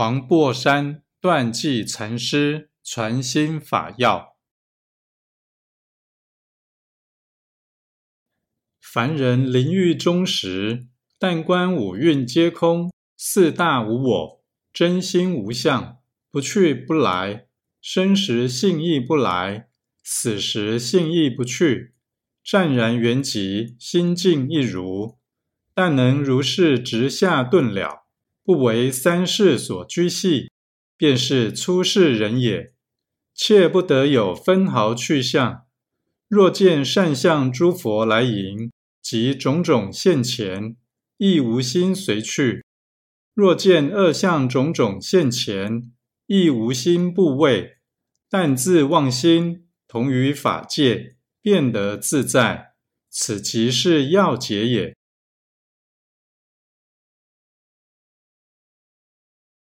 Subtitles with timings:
[0.00, 4.38] 黄檗山断际禅师传心法要：
[8.80, 15.98] 凡人临欲终时，但观五蕴皆空，四大无我，真心无相，
[16.30, 17.48] 不去不来，
[17.82, 19.68] 生时性亦不来，
[20.02, 21.92] 死时性亦不去，
[22.42, 25.18] 湛然圆寂，心静一如。
[25.74, 27.99] 但能如是直下顿了，
[28.44, 30.50] 不为三世所拘系，
[30.96, 32.72] 便是出世人也。
[33.34, 35.62] 切不得有分毫去向。
[36.28, 38.70] 若见善相诸佛来迎，
[39.02, 40.76] 及种种现前，
[41.16, 42.62] 亦无心随去；
[43.34, 45.90] 若见恶相种种现前，
[46.26, 47.78] 亦无心怖畏，
[48.28, 52.74] 但自妄心同于法界，便得自在。
[53.08, 54.94] 此即是要解也。